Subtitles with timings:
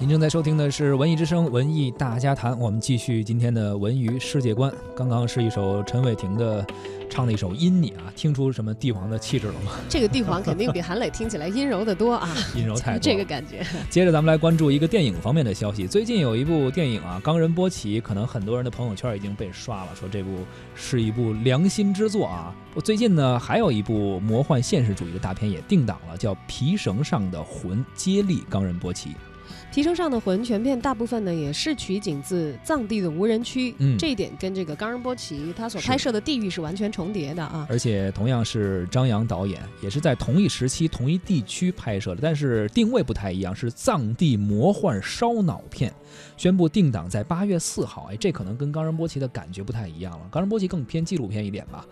[0.00, 4.72] 您正在收听的是《文艺之声·文艺大家谈》，我们继续今天的文娱世界观。
[4.94, 6.64] 刚刚是一首陈伟霆的
[7.10, 9.72] 唱的一首《因你》啊，听出什么帝王的气质了吗？
[9.88, 13.00] 这个帝皇肯定比韩磊听起来阴柔的多啊， 阴柔太多。
[13.02, 13.66] 这个感觉。
[13.90, 15.84] 接着咱们来关注一个电影方面的消息。
[15.84, 20.30] 最近有一部电影啊，《冈仁波齐》，可能很多人的朋友圈已经被刷了，说这部
[20.76, 22.54] 是一部良心之作啊。
[22.72, 29.16] 我最近呢，还有一部魔幻现实主义的大片也定档了，叫《皮绳上的魂》，接力冈仁波齐。
[29.72, 37.66] 皮绳上的魂全片大部分呢也是取景自藏地的无人区，嗯，这一点跟这个冈仁波齐他所拍摄的地域是完全重叠的啊。
[37.68, 45.92] 而且同样是张扬导演，也是在同一时期、同一地区拍摄的，但是定位不太一样，是藏地魔幻烧脑片，
[46.36, 48.08] 宣布定档在八月四号。
[48.10, 51.84] 哎，这可能跟冈仁波齐的感觉不太一样了，冈仁波齐更偏纪录片一点吧。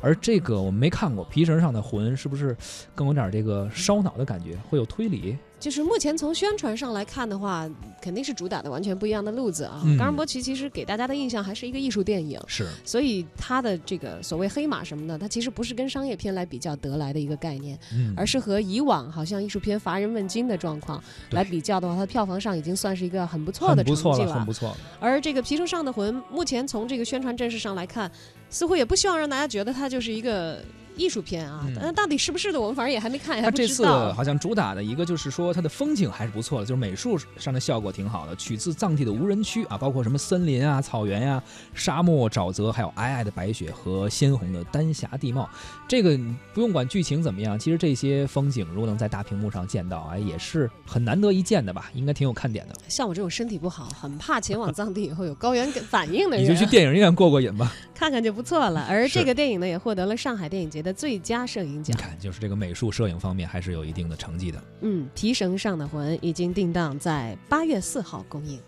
[0.00, 2.54] 而这个我们没看过，皮绳上的魂是不是
[2.94, 4.58] 更有点这个烧脑的感觉？
[4.68, 5.36] 会有推理？
[5.60, 7.68] 就是目前从宣传上来看的话，
[8.02, 9.80] 肯定是主打的完全不一样的路子啊。
[9.96, 17.78] 冈仁波齐其实给大家的印象还是一个艺术电影，是，所以它的这个所谓黑马什么的，它其实不是跟商业片来比较得来的一个概念，
[18.14, 24.76] 而是和以往好像艺术片乏人问津的状况来比较的话，它的票房上已经算是一个很不错的成绩了，很不错。
[25.00, 28.10] 而这个皮城上的魂，目前从这个宣传阵势上来看。
[28.50, 30.62] 似乎也不希望让大家觉得它就是一个。
[30.96, 32.60] 艺术片啊，那到底是不是的？
[32.60, 33.68] 我们反正也还没看，还不知道。
[33.68, 38.34] 他这次好像主打的一个就是说，它的风景还是不错的，就是美术上的效果挺好的。
[38.36, 41.42] 取自藏地的无人区啊，包括什么森林啊、草原呀、
[41.74, 45.48] 沙漠、沼泽，还有皑皑的白雪和鲜红的丹霞地貌。
[45.86, 46.18] 这个
[46.52, 51.90] 不用管剧情怎么样，其实这些风景如果能在大屏幕上见到，哎，也是很难得一见的吧？
[51.94, 52.74] 应该挺有看点的。
[52.88, 58.86] 像我这种身体不好、很怕前往藏地以后有高原反应的人，你就去电影院过过瘾吧， 看看就不错了。
[58.88, 61.96] 而这个电影呢，也获得了上海电影节的最佳摄影奖。
[61.96, 64.62] 你看，就是这个美术摄影方面还是有一定的成绩的。
[64.82, 68.60] 嗯，提绳上的魂已经定档在八月四号公映。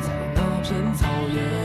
[0.00, 1.61] 在那片草原。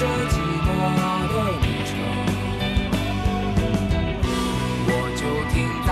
[0.00, 0.34] 这寂
[0.64, 0.66] 寞
[1.28, 1.92] 的旅程，
[4.86, 5.22] 我就
[5.52, 5.54] 停
[5.86, 5.90] 在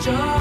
[0.00, 0.33] 这。